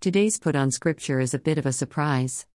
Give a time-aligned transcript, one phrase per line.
[0.00, 2.46] Today's put on scripture is a bit of a surprise.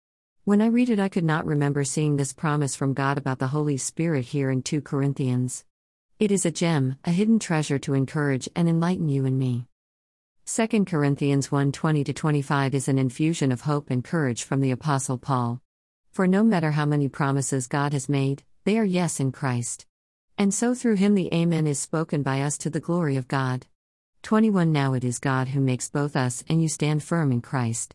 [0.46, 3.48] When I read it, I could not remember seeing this promise from God about the
[3.48, 5.66] Holy Spirit here in 2 Corinthians.
[6.20, 9.68] It is a gem, a hidden treasure to encourage and enlighten you and me.
[10.46, 15.18] 2 Corinthians 1 20 25 is an infusion of hope and courage from the Apostle
[15.18, 15.60] Paul.
[16.12, 19.86] For no matter how many promises God has made, they are yes in Christ.
[20.38, 23.68] And so through him the Amen is spoken by us to the glory of God.
[24.24, 27.94] 21 Now it is God who makes both us and you stand firm in Christ.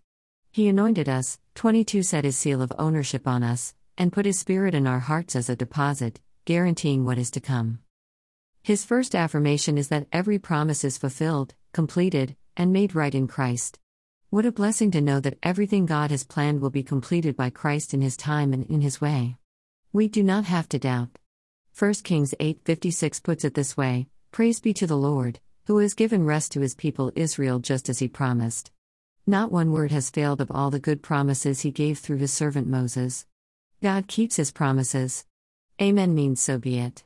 [0.52, 4.74] He anointed us, 22 set his seal of ownership on us, and put his spirit
[4.74, 7.78] in our hearts as a deposit, guaranteeing what is to come.
[8.62, 13.78] His first affirmation is that every promise is fulfilled, completed, and made right in Christ.
[14.28, 17.94] What a blessing to know that everything God has planned will be completed by Christ
[17.94, 19.38] in his time and in his way.
[19.94, 21.18] We do not have to doubt.
[21.72, 26.24] 1 Kings 8:56 puts it this way: Praise be to the Lord, who has given
[26.24, 28.70] rest to his people Israel just as he promised.
[29.26, 32.66] Not one word has failed of all the good promises he gave through his servant
[32.66, 33.26] Moses.
[33.82, 35.26] God keeps his promises.
[35.78, 37.04] Amen means so be it.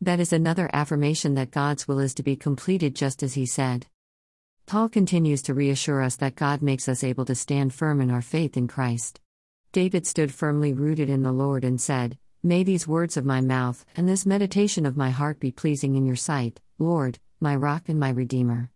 [0.00, 3.88] That is another affirmation that God's will is to be completed just as he said.
[4.64, 8.22] Paul continues to reassure us that God makes us able to stand firm in our
[8.22, 9.20] faith in Christ.
[9.72, 13.84] David stood firmly rooted in the Lord and said, May these words of my mouth
[13.94, 18.00] and this meditation of my heart be pleasing in your sight, Lord, my rock and
[18.00, 18.70] my redeemer.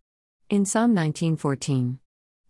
[0.48, 1.98] In Psalm 19:14.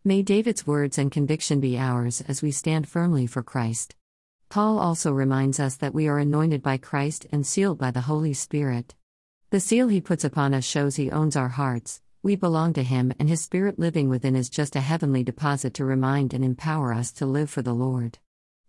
[0.04, 3.94] May David's words and conviction be ours as we stand firmly for Christ.
[4.48, 8.34] Paul also reminds us that we are anointed by Christ and sealed by the Holy
[8.34, 8.94] Spirit.
[9.50, 13.12] The seal he puts upon us shows he owns our hearts, we belong to Him,
[13.18, 17.10] and His Spirit living within is just a heavenly deposit to remind and empower us
[17.14, 18.20] to live for the Lord.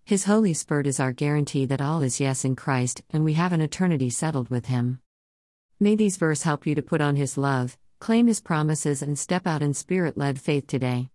[0.03, 3.53] His Holy Spirit is our guarantee that all is yes in Christ and we have
[3.53, 5.02] an eternity settled with Him.
[5.83, 9.45] May these verses help you to put on His love, claim His promises, and step
[9.45, 11.09] out in Spirit led faith today.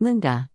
[0.00, 0.50] Linda.